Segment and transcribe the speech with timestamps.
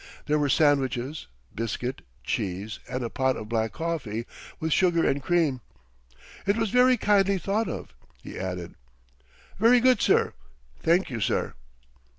[0.25, 4.25] There were sandwiches, biscuit, cheese, and a pot of black coffee,
[4.59, 5.61] with sugar and cream.
[6.47, 7.93] "It was very kindly thought of,"
[8.23, 8.73] he added.
[9.59, 10.33] "Very good, sir,
[10.79, 11.53] thank you, sir."